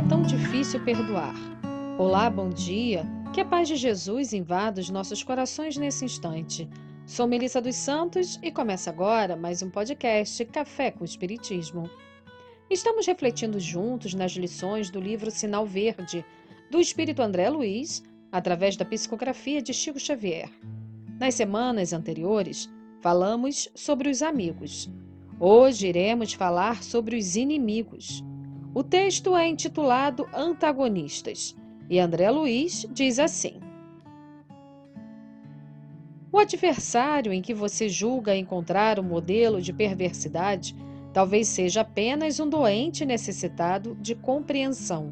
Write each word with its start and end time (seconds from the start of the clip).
é 0.00 0.08
tão 0.08 0.22
difícil 0.22 0.82
perdoar? 0.82 1.34
Olá, 1.98 2.30
bom 2.30 2.48
dia. 2.48 3.04
Que 3.34 3.42
a 3.42 3.44
paz 3.44 3.68
de 3.68 3.76
Jesus 3.76 4.32
invada 4.32 4.80
os 4.80 4.88
nossos 4.88 5.22
corações 5.22 5.76
nesse 5.76 6.06
instante. 6.06 6.66
Sou 7.04 7.26
Melissa 7.26 7.60
dos 7.60 7.76
Santos 7.76 8.40
e 8.42 8.50
começa 8.50 8.88
agora 8.88 9.36
mais 9.36 9.62
um 9.62 9.68
podcast 9.68 10.42
Café 10.46 10.90
com 10.90 11.04
Espiritismo. 11.04 11.90
Estamos 12.70 13.06
refletindo 13.06 13.60
juntos 13.60 14.14
nas 14.14 14.32
lições 14.32 14.88
do 14.88 14.98
livro 14.98 15.30
Sinal 15.30 15.66
Verde, 15.66 16.24
do 16.70 16.80
Espírito 16.80 17.20
André 17.20 17.50
Luiz, 17.50 18.02
através 18.32 18.78
da 18.78 18.86
psicografia 18.86 19.60
de 19.60 19.74
Chico 19.74 20.00
Xavier. 20.00 20.48
Nas 21.18 21.34
semanas 21.34 21.92
anteriores, 21.92 22.70
falamos 23.02 23.68
sobre 23.74 24.08
os 24.08 24.22
amigos. 24.22 24.88
Hoje 25.38 25.88
iremos 25.88 26.32
falar 26.32 26.82
sobre 26.82 27.18
os 27.18 27.36
inimigos. 27.36 28.24
O 28.72 28.84
texto 28.84 29.36
é 29.36 29.48
intitulado 29.48 30.28
Antagonistas 30.32 31.56
e 31.88 31.98
André 31.98 32.30
Luiz 32.30 32.86
diz 32.92 33.18
assim: 33.18 33.54
O 36.30 36.38
adversário 36.38 37.32
em 37.32 37.42
que 37.42 37.52
você 37.52 37.88
julga 37.88 38.36
encontrar 38.36 39.00
um 39.00 39.02
modelo 39.02 39.60
de 39.60 39.72
perversidade 39.72 40.76
talvez 41.12 41.48
seja 41.48 41.80
apenas 41.80 42.38
um 42.38 42.48
doente 42.48 43.04
necessitado 43.04 43.96
de 44.00 44.14
compreensão. 44.14 45.10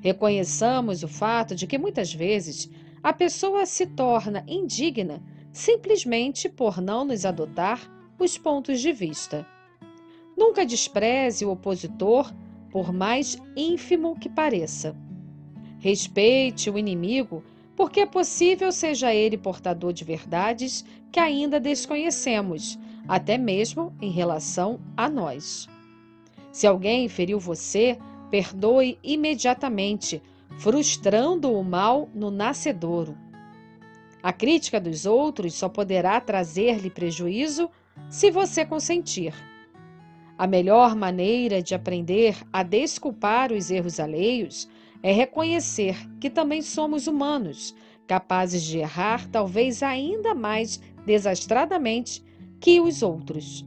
Reconheçamos 0.00 1.02
o 1.02 1.08
fato 1.08 1.54
de 1.54 1.66
que 1.66 1.76
muitas 1.76 2.14
vezes 2.14 2.70
a 3.02 3.12
pessoa 3.12 3.66
se 3.66 3.84
torna 3.84 4.42
indigna 4.48 5.22
simplesmente 5.52 6.48
por 6.48 6.80
não 6.80 7.04
nos 7.04 7.26
adotar 7.26 7.86
os 8.18 8.38
pontos 8.38 8.80
de 8.80 8.92
vista. 8.92 9.46
Nunca 10.34 10.64
despreze 10.64 11.44
o 11.44 11.50
opositor 11.50 12.32
por 12.70 12.92
mais 12.92 13.36
ínfimo 13.56 14.18
que 14.18 14.28
pareça. 14.28 14.96
Respeite 15.78 16.70
o 16.70 16.78
inimigo, 16.78 17.42
porque 17.76 18.00
é 18.00 18.06
possível 18.06 18.72
seja 18.72 19.14
ele 19.14 19.38
portador 19.38 19.92
de 19.92 20.04
verdades 20.04 20.84
que 21.12 21.20
ainda 21.20 21.60
desconhecemos, 21.60 22.78
até 23.06 23.38
mesmo 23.38 23.94
em 24.02 24.10
relação 24.10 24.80
a 24.96 25.08
nós. 25.08 25.68
Se 26.50 26.66
alguém 26.66 27.08
feriu 27.08 27.38
você, 27.38 27.96
perdoe 28.30 28.98
imediatamente, 29.02 30.20
frustrando 30.58 31.52
o 31.52 31.62
mal 31.62 32.08
no 32.14 32.30
nascedouro. 32.30 33.16
A 34.22 34.32
crítica 34.32 34.80
dos 34.80 35.06
outros 35.06 35.54
só 35.54 35.68
poderá 35.68 36.20
trazer-lhe 36.20 36.90
prejuízo 36.90 37.70
se 38.10 38.30
você 38.30 38.66
consentir. 38.66 39.32
A 40.38 40.46
melhor 40.46 40.94
maneira 40.94 41.60
de 41.60 41.74
aprender 41.74 42.36
a 42.52 42.62
desculpar 42.62 43.52
os 43.52 43.72
erros 43.72 43.98
alheios 43.98 44.68
é 45.02 45.10
reconhecer 45.10 45.96
que 46.20 46.30
também 46.30 46.62
somos 46.62 47.08
humanos, 47.08 47.74
capazes 48.06 48.62
de 48.62 48.78
errar 48.78 49.28
talvez 49.28 49.82
ainda 49.82 50.36
mais 50.36 50.80
desastradamente 51.04 52.22
que 52.60 52.80
os 52.80 53.02
outros. 53.02 53.66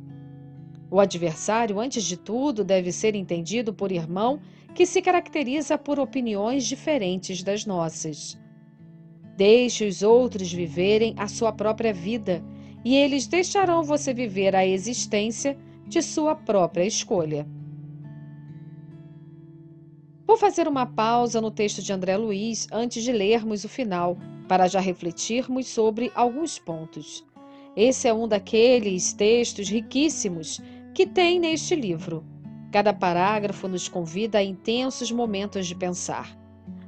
O 0.90 0.98
adversário, 1.02 1.78
antes 1.78 2.06
de 2.06 2.16
tudo, 2.16 2.64
deve 2.64 2.94
ser 2.94 3.16
entendido 3.16 3.74
por 3.74 3.92
irmão 3.92 4.40
que 4.74 4.86
se 4.86 5.02
caracteriza 5.02 5.78
por 5.78 6.00
opiniões 6.00 6.66
diferentes 6.66 7.44
das 7.44 7.66
nossas. 7.66 8.40
Deixe 9.36 9.86
os 9.86 10.02
outros 10.02 10.54
viverem 10.54 11.16
a 11.18 11.28
sua 11.28 11.52
própria 11.52 11.94
vida 11.94 12.42
e 12.84 12.96
eles 12.96 13.28
deixarão 13.28 13.84
você 13.84 14.14
viver 14.14 14.56
a 14.56 14.66
existência 14.66 15.58
de 15.92 16.02
sua 16.02 16.34
própria 16.34 16.86
escolha. 16.86 17.46
Vou 20.26 20.38
fazer 20.38 20.66
uma 20.66 20.86
pausa 20.86 21.42
no 21.42 21.52
texto 21.52 21.82
de 21.82 21.92
André 21.92 22.16
Luiz 22.16 22.66
antes 22.72 23.04
de 23.04 23.12
lermos 23.12 23.66
o 23.66 23.70
final, 23.70 24.18
para 24.48 24.70
já 24.70 24.80
refletirmos 24.80 25.68
sobre 25.68 26.10
alguns 26.16 26.58
pontos. 26.58 27.26
Esse 27.76 28.08
é 28.08 28.14
um 28.14 28.26
daqueles 28.26 29.12
textos 29.12 29.68
riquíssimos 29.68 30.62
que 30.94 31.06
tem 31.06 31.42
neste 31.42 31.76
livro. 31.76 32.24
Cada 32.72 32.94
parágrafo 32.94 33.68
nos 33.68 33.90
convida 33.90 34.38
a 34.38 34.44
intensos 34.44 35.12
momentos 35.12 35.68
de 35.68 35.76
pensar. 35.76 36.38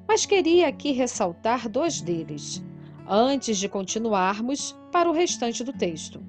Mas 0.07 0.25
queria 0.25 0.69
aqui 0.69 0.93
ressaltar 0.93 1.67
dois 1.67 1.99
deles, 1.99 2.63
antes 3.05 3.57
de 3.57 3.67
continuarmos 3.67 4.73
para 4.93 5.09
o 5.09 5.13
restante 5.13 5.61
do 5.61 5.73
texto. 5.73 6.23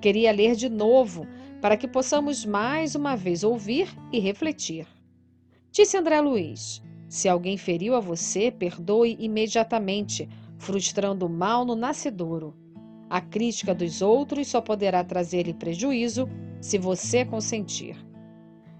Queria 0.00 0.32
ler 0.32 0.56
de 0.56 0.68
novo 0.68 1.24
para 1.60 1.76
que 1.76 1.88
possamos 1.88 2.44
mais 2.44 2.94
uma 2.94 3.16
vez 3.16 3.42
ouvir 3.42 3.88
e 4.12 4.18
refletir. 4.18 4.86
Disse 5.70 5.96
André 5.96 6.20
Luiz: 6.20 6.82
Se 7.08 7.28
alguém 7.28 7.56
feriu 7.56 7.94
a 7.94 8.00
você, 8.00 8.50
perdoe 8.50 9.16
imediatamente, 9.18 10.28
frustrando 10.58 11.26
o 11.26 11.30
mal 11.30 11.64
no 11.64 11.74
nascedouro. 11.76 12.54
A 13.08 13.20
crítica 13.20 13.74
dos 13.74 14.02
outros 14.02 14.48
só 14.48 14.60
poderá 14.60 15.04
trazer-lhe 15.04 15.54
prejuízo 15.54 16.28
se 16.60 16.78
você 16.78 17.24
consentir. 17.24 17.96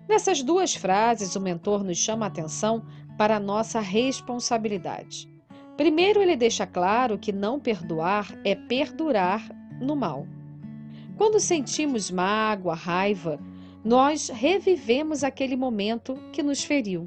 Nessas 0.08 0.42
duas 0.42 0.74
frases, 0.74 1.36
o 1.36 1.40
mentor 1.40 1.84
nos 1.84 1.98
chama 1.98 2.26
a 2.26 2.28
atenção 2.28 2.84
para 3.16 3.36
a 3.36 3.40
nossa 3.40 3.80
responsabilidade. 3.80 5.28
Primeiro, 5.76 6.22
ele 6.22 6.36
deixa 6.36 6.66
claro 6.66 7.18
que 7.18 7.32
não 7.32 7.60
perdoar 7.60 8.34
é 8.44 8.54
perdurar 8.54 9.46
no 9.80 9.94
mal. 9.94 10.26
Quando 11.16 11.40
sentimos 11.40 12.10
mágoa, 12.10 12.74
raiva, 12.74 13.40
nós 13.82 14.28
revivemos 14.28 15.24
aquele 15.24 15.56
momento 15.56 16.14
que 16.30 16.42
nos 16.42 16.62
feriu. 16.62 17.04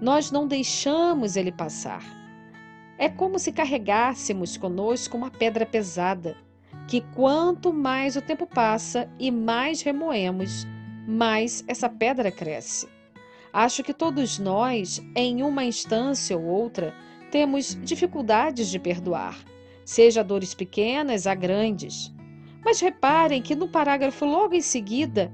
Nós 0.00 0.32
não 0.32 0.48
deixamos 0.48 1.36
ele 1.36 1.52
passar. 1.52 2.02
É 2.98 3.08
como 3.08 3.38
se 3.38 3.52
carregássemos 3.52 4.56
conosco 4.56 5.16
uma 5.16 5.30
pedra 5.30 5.64
pesada, 5.64 6.36
que 6.88 7.00
quanto 7.14 7.72
mais 7.72 8.16
o 8.16 8.22
tempo 8.22 8.44
passa 8.44 9.08
e 9.20 9.30
mais 9.30 9.82
remoemos, 9.82 10.66
mais 11.06 11.62
essa 11.68 11.88
pedra 11.88 12.32
cresce. 12.32 12.88
Acho 13.52 13.84
que 13.84 13.94
todos 13.94 14.38
nós, 14.40 15.00
em 15.14 15.44
uma 15.44 15.64
instância 15.64 16.36
ou 16.36 16.44
outra, 16.44 16.92
temos 17.30 17.78
dificuldades 17.84 18.68
de 18.68 18.80
perdoar, 18.80 19.38
seja 19.84 20.24
dores 20.24 20.54
pequenas 20.54 21.26
a 21.26 21.36
grandes. 21.36 22.12
Mas 22.64 22.80
reparem 22.80 23.42
que 23.42 23.54
no 23.54 23.68
parágrafo 23.68 24.24
logo 24.24 24.54
em 24.54 24.60
seguida, 24.60 25.32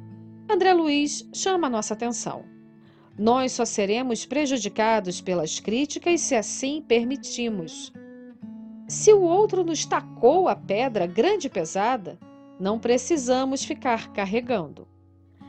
André 0.49 0.73
Luiz 0.73 1.29
chama 1.33 1.67
a 1.67 1.71
nossa 1.71 1.95
atenção. 1.95 2.45
Nós 3.19 3.53
só 3.53 3.65
seremos 3.65 4.27
prejudicados 4.27 5.21
pelas 5.21 5.61
críticas 5.61 6.21
se 6.21 6.35
assim 6.35 6.83
permitimos. 6.83 7.93
Se 8.89 9.13
o 9.13 9.23
outro 9.23 9.65
nos 9.65 9.87
tacou 9.87 10.49
a 10.49 10.57
pedra 10.57 11.07
grande 11.07 11.47
e 11.47 11.51
pesada, 11.51 12.19
não 12.59 12.79
precisamos 12.79 13.65
ficar 13.65 14.13
carregando. 14.13 14.87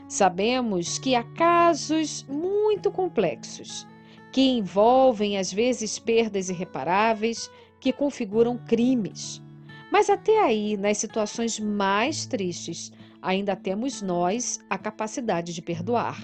Sabemos 0.08 0.98
que 0.98 1.14
há 1.14 1.22
casos 1.22 2.24
muito 2.28 2.90
complexos, 2.90 3.86
que 4.32 4.40
envolvem 4.40 5.36
às 5.36 5.52
vezes 5.52 5.98
perdas 5.98 6.48
irreparáveis, 6.48 7.50
que 7.80 7.92
configuram 7.92 8.56
crimes. 8.56 9.42
Mas 9.90 10.10
até 10.10 10.42
aí, 10.42 10.76
nas 10.76 10.98
situações 10.98 11.58
mais 11.60 12.26
tristes, 12.26 12.92
ainda 13.22 13.56
temos 13.56 14.02
nós 14.02 14.60
a 14.68 14.76
capacidade 14.76 15.54
de 15.54 15.62
perdoar. 15.62 16.20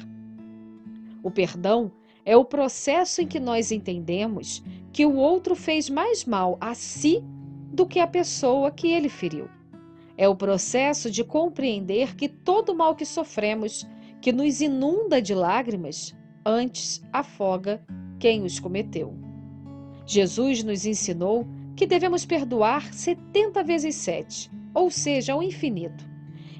O 1.22 1.30
perdão 1.30 1.92
é 2.24 2.36
o 2.36 2.44
processo 2.44 3.20
em 3.22 3.26
que 3.26 3.40
nós 3.40 3.72
entendemos 3.72 4.62
que 4.92 5.06
o 5.06 5.16
outro 5.16 5.54
fez 5.54 5.88
mais 5.88 6.24
mal 6.24 6.56
a 6.60 6.74
si 6.74 7.22
do 7.72 7.86
que 7.86 7.98
a 7.98 8.06
pessoa 8.06 8.70
que 8.70 8.88
ele 8.88 9.08
feriu. 9.08 9.48
É 10.16 10.28
o 10.28 10.36
processo 10.36 11.10
de 11.10 11.24
compreender 11.24 12.14
que 12.14 12.28
todo 12.28 12.74
mal 12.74 12.94
que 12.94 13.06
sofremos, 13.06 13.86
que 14.20 14.30
nos 14.30 14.60
inunda 14.60 15.22
de 15.22 15.34
lágrimas, 15.34 16.14
antes 16.44 17.02
afoga 17.12 17.82
quem 18.18 18.44
os 18.44 18.60
cometeu. 18.60 19.16
Jesus 20.06 20.62
nos 20.62 20.84
ensinou 20.84 21.46
que 21.76 21.86
devemos 21.86 22.24
perdoar 22.24 22.92
70 22.92 23.62
vezes 23.64 23.94
7, 23.96 24.50
ou 24.74 24.90
seja, 24.90 25.32
ao 25.32 25.42
infinito. 25.42 26.08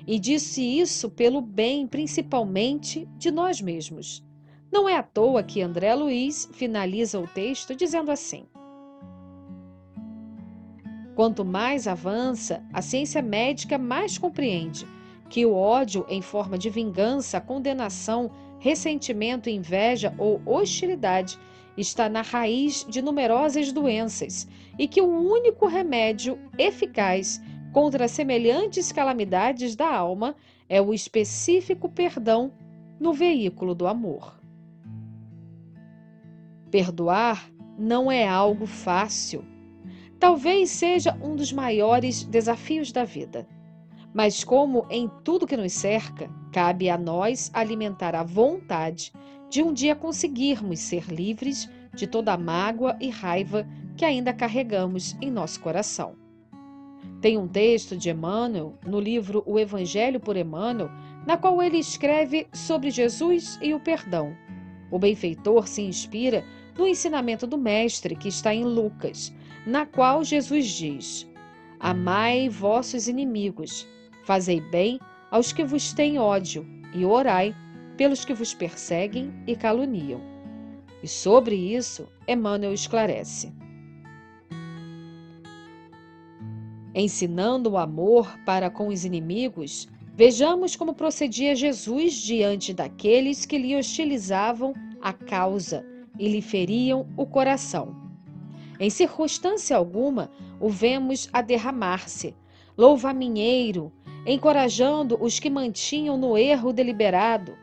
E 0.07 0.19
disse 0.19 0.63
isso 0.63 1.11
pelo 1.11 1.41
bem, 1.41 1.87
principalmente, 1.87 3.09
de 3.17 3.31
nós 3.31 3.61
mesmos. 3.61 4.25
Não 4.71 4.89
é 4.89 4.97
à 4.97 5.03
toa 5.03 5.43
que 5.43 5.61
André 5.61 5.95
Luiz 5.95 6.49
finaliza 6.53 7.21
o 7.21 7.27
texto 7.27 7.75
dizendo 7.75 8.11
assim: 8.11 8.45
Quanto 11.15 11.45
mais 11.45 11.87
avança, 11.87 12.65
a 12.73 12.81
ciência 12.81 13.21
médica 13.21 13.77
mais 13.77 14.17
compreende 14.17 14.87
que 15.29 15.47
o 15.47 15.55
ódio 15.55 16.05
em 16.09 16.21
forma 16.21 16.59
de 16.59 16.69
vingança, 16.69 17.41
condenação, 17.41 18.31
ressentimento, 18.59 19.49
inveja 19.49 20.15
ou 20.19 20.41
hostilidade 20.45 21.39
está 21.77 22.09
na 22.09 22.23
raiz 22.23 22.85
de 22.89 23.01
numerosas 23.01 23.73
doenças 23.73 24.49
e 24.79 24.87
que 24.87 25.01
o 25.01 25.07
único 25.07 25.67
remédio 25.67 26.39
eficaz 26.59 27.41
contra 27.73 28.09
semelhantes 28.09 28.93
calamidades 28.93 29.75
da 29.75 29.91
alma 29.91 30.37
é 30.69 30.81
o 30.81 30.93
específico 30.93 31.89
perdão 31.89 32.53
no 33.01 33.13
veículo 33.13 33.75
do 33.75 33.87
amor. 33.87 34.39
Perdoar 36.71 37.51
não 37.79 38.11
é 38.11 38.27
algo 38.27 38.67
fácil. 38.67 39.45
Talvez 40.19 40.71
seja 40.71 41.19
um 41.23 41.35
dos 41.35 41.53
maiores 41.53 42.23
desafios 42.25 42.93
da 42.93 43.05
vida. 43.05 43.47
Mas, 44.15 44.45
como 44.45 44.87
em 44.91 45.11
tudo 45.25 45.47
que 45.47 45.57
nos 45.57 45.73
cerca, 45.73 46.31
cabe 46.53 46.89
a 46.89 46.99
nós 46.99 47.51
alimentar 47.53 48.15
a 48.15 48.23
vontade 48.23 49.13
de 49.53 49.63
um 49.63 49.71
dia 49.71 49.95
conseguirmos 49.95 50.81
ser 50.81 51.13
livres 51.13 51.69
de 51.95 52.07
toda 52.07 52.33
a 52.33 52.39
mágoa 52.39 52.97
e 52.99 53.11
raiva 53.11 53.69
que 53.99 54.03
ainda 54.03 54.33
carregamos 54.33 55.15
em 55.21 55.31
nosso 55.31 55.61
coração. 55.61 56.15
Tem 57.21 57.37
um 57.37 57.47
texto 57.47 57.95
de 57.95 58.09
Emmanuel 58.09 58.79
no 58.83 58.99
livro 58.99 59.43
O 59.45 59.59
Evangelho 59.59 60.19
por 60.19 60.39
Emmanuel, 60.39 60.91
na 61.27 61.37
qual 61.37 61.63
ele 61.63 61.77
escreve 61.77 62.47
sobre 62.51 62.91
Jesus 62.91 63.59
e 63.61 63.75
o 63.75 63.81
perdão. 63.81 64.35
O 64.91 64.99
benfeitor 64.99 65.69
se 65.69 65.83
inspira 65.83 66.43
no 66.75 66.87
ensinamento 66.87 67.47
do 67.47 67.59
Mestre 67.59 68.17
que 68.17 68.29
está 68.29 68.55
em 68.55 68.65
Lucas, 68.65 69.35
na 69.67 69.85
qual 69.85 70.25
Jesus 70.25 70.67
diz: 70.67 71.31
Amai 71.79 72.49
vossos 72.49 73.07
inimigos, 73.07 73.87
fazei 74.25 74.63
bem 74.63 74.99
aos 75.31 75.53
que 75.53 75.63
vos 75.63 75.93
têm 75.93 76.19
ódio, 76.19 76.67
e 76.95 77.05
orai 77.05 77.55
pelos 77.97 78.25
que 78.25 78.35
vos 78.35 78.55
perseguem 78.55 79.33
e 79.47 79.57
caluniam. 79.57 80.21
E 81.03 81.09
sobre 81.09 81.55
isso, 81.55 82.09
Emmanuel 82.29 82.73
esclarece. 82.73 83.53
Ensinando 86.95 87.71
o 87.71 87.79
amor 87.79 88.39
para 88.45 88.69
com 88.69 88.89
os 88.89 89.05
inimigos, 89.05 89.89
vejamos 90.15 90.77
como 90.77 90.95
procedia 90.95 91.55
Jesus 91.55 92.15
diante 92.15 92.75
daqueles 92.75 93.47
que 93.47 93.57
lhe 93.57 93.75
hostilizavam 93.75 94.75
a 95.01 95.13
causa 95.13 95.85
e 96.19 96.29
lhe 96.29 96.43
feriam 96.43 97.09
o 97.17 97.27
coração. 97.27 97.97
Em 98.79 98.91
circunstância 98.91 99.77
alguma, 99.77 100.31
o 100.61 100.69
vemos 100.69 101.29
a 101.33 101.41
derramar-se, 101.41 102.37
louvaminheiro, 102.77 103.93
encorajando 104.27 105.17
os 105.21 105.41
que 105.41 105.51
mantinham 105.51 106.17
no 106.17 106.37
erro 106.37 106.73
deliberado, 106.73 107.57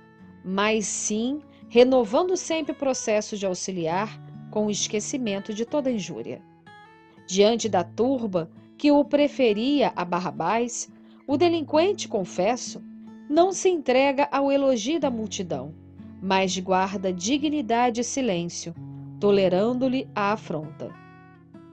mas 0.52 0.88
sim 0.88 1.42
renovando 1.68 2.36
sempre 2.36 2.72
o 2.72 2.76
processo 2.76 3.38
de 3.38 3.46
auxiliar 3.46 4.20
com 4.50 4.66
o 4.66 4.72
esquecimento 4.72 5.54
de 5.54 5.64
toda 5.64 5.92
injúria. 5.92 6.42
Diante 7.28 7.70
da 7.70 7.84
turba 7.84 8.50
que 8.76 8.92
o 8.92 9.06
preferia 9.06 9.94
a 9.96 10.04
Barrabás, 10.04 10.90
o 11.28 11.38
delinquente, 11.38 12.08
confesso, 12.08 12.82
não 13.30 13.52
se 13.52 13.70
entrega 13.70 14.28
ao 14.32 14.52
elogio 14.52 15.00
da 15.00 15.12
multidão, 15.12 15.72
mas 16.20 16.58
guarda 16.58 17.14
dignidade 17.14 18.02
e 18.02 18.04
silêncio, 18.04 18.74
tolerando-lhe 19.20 20.10
a 20.16 20.32
afronta. 20.32 20.92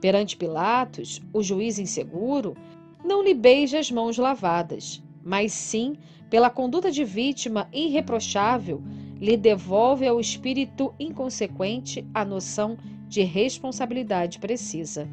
Perante 0.02 0.36
Pilatos, 0.36 1.22
o 1.32 1.42
juiz 1.42 1.78
inseguro 1.78 2.54
não 3.02 3.22
lhe 3.22 3.32
beija 3.32 3.78
as 3.78 3.90
mãos 3.90 4.18
lavadas, 4.18 5.02
mas 5.26 5.52
sim, 5.52 5.96
pela 6.30 6.48
conduta 6.48 6.90
de 6.90 7.04
vítima 7.04 7.68
irreprochável, 7.70 8.82
lhe 9.20 9.36
devolve 9.36 10.06
ao 10.06 10.18
espírito 10.18 10.94
inconsequente 10.98 12.06
a 12.14 12.24
noção 12.24 12.78
de 13.06 13.22
responsabilidade 13.22 14.38
precisa 14.38 15.06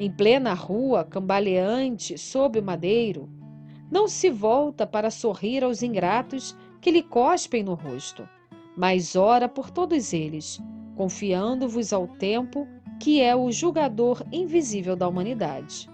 em 0.00 0.10
plena 0.10 0.54
rua, 0.54 1.04
cambaleante 1.04 2.16
sob 2.16 2.58
o 2.58 2.62
madeiro, 2.62 3.28
não 3.90 4.08
se 4.08 4.30
volta 4.30 4.86
para 4.86 5.10
sorrir 5.10 5.62
aos 5.62 5.82
ingratos 5.82 6.56
que 6.80 6.90
lhe 6.90 7.02
cospem 7.02 7.62
no 7.62 7.74
rosto, 7.74 8.26
mas 8.74 9.14
ora 9.14 9.46
por 9.46 9.70
todos 9.70 10.14
eles, 10.14 10.58
confiando-vos 10.96 11.92
ao 11.92 12.08
tempo 12.08 12.66
que 12.98 13.20
é 13.20 13.36
o 13.36 13.52
julgador 13.52 14.24
invisível 14.32 14.96
da 14.96 15.06
humanidade. 15.06 15.86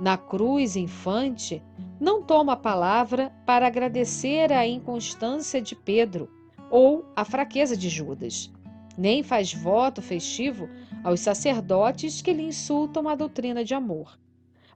Na 0.00 0.16
cruz 0.18 0.74
infante, 0.74 1.62
não 2.00 2.22
toma 2.22 2.54
a 2.54 2.56
palavra 2.56 3.30
para 3.44 3.66
agradecer 3.66 4.50
a 4.50 4.66
inconstância 4.66 5.60
de 5.60 5.76
Pedro 5.76 6.30
ou 6.70 7.04
a 7.14 7.26
fraqueza 7.26 7.76
de 7.76 7.90
Judas, 7.90 8.50
nem 8.96 9.22
faz 9.22 9.52
voto 9.52 10.00
festivo 10.00 10.68
aos 11.04 11.20
sacerdotes 11.20 12.22
que 12.22 12.32
lhe 12.32 12.42
insultam 12.42 13.06
a 13.06 13.14
doutrina 13.14 13.62
de 13.62 13.74
amor, 13.74 14.18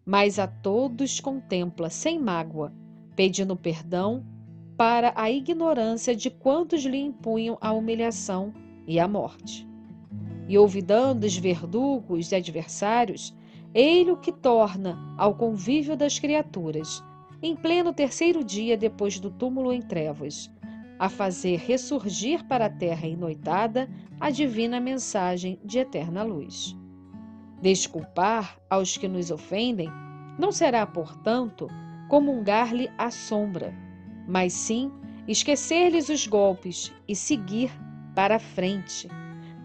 mas 0.05 0.39
a 0.39 0.47
todos 0.47 1.19
contempla 1.19 1.89
sem 1.89 2.19
mágoa, 2.19 2.73
pedindo 3.17 3.57
perdão 3.57 4.23
para 4.77 5.13
a 5.17 5.31
ignorância 5.31 6.15
de 6.15 6.29
quantos 6.29 6.85
lhe 6.85 6.99
impunham 6.99 7.57
a 7.61 7.73
humilhação 7.73 8.53
e 8.87 9.01
a 9.01 9.09
morte. 9.09 9.67
E 10.47 10.59
olvidando 10.59 11.27
os 11.27 11.37
verdugos 11.39 12.33
e 12.33 12.35
adversários, 12.35 13.35
ele 13.73 14.11
o 14.11 14.17
que 14.17 14.31
torna 14.31 14.99
ao 15.17 15.35
convívio 15.35 15.97
das 15.97 16.19
criaturas, 16.19 17.03
em 17.45 17.55
pleno 17.55 17.93
terceiro 17.93 18.43
dia 18.43 18.75
depois 18.75 19.21
do 19.21 19.31
túmulo 19.31 19.71
em 19.71 19.83
trevas, 19.83 20.51
a 20.99 21.11
fazer 21.11 21.59
ressurgir 21.59 22.43
para 22.45 22.65
a 22.67 22.71
terra 22.71 23.07
enoitada 23.07 23.87
a 24.19 24.31
divina 24.31 24.81
mensagem 24.81 25.61
de 25.63 25.79
eterna 25.79 26.23
luz. 26.23 26.75
Desculpar 27.61 28.59
aos 28.71 28.97
que 28.97 29.07
nos 29.07 29.31
ofendem 29.31 29.91
não 30.39 30.51
será, 30.51 30.87
portanto, 30.87 31.69
comungar-lhe 32.09 32.91
a 32.97 33.11
sombra, 33.11 33.75
mas 34.27 34.55
sim 34.55 34.91
esquecer-lhes 35.29 36.09
os 36.09 36.27
golpes 36.27 36.95
e 37.07 37.15
seguir 37.15 37.71
para 38.15 38.37
a 38.37 38.41
frente, 38.41 39.07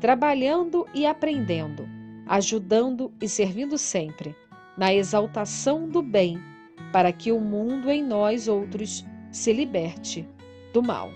trabalhando 0.02 0.86
e 0.94 1.06
aprendendo, 1.06 1.88
ajudando 2.28 3.14
e 3.22 3.30
servindo 3.30 3.78
sempre, 3.78 4.36
na 4.78 4.94
exaltação 4.94 5.88
do 5.88 6.02
bem, 6.02 6.49
para 6.92 7.12
que 7.12 7.32
o 7.32 7.40
mundo 7.40 7.90
em 7.90 8.04
nós 8.04 8.48
outros 8.48 9.06
se 9.32 9.54
liberte 9.54 10.28
do 10.74 10.82
mal. 10.82 11.12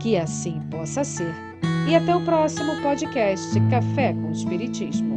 Que 0.00 0.16
assim 0.16 0.60
possa 0.70 1.04
ser. 1.04 1.34
E 1.88 1.94
até 1.94 2.14
o 2.14 2.24
próximo 2.24 2.80
podcast 2.82 3.58
Café 3.70 4.12
com 4.12 4.30
Espiritismo. 4.30 5.09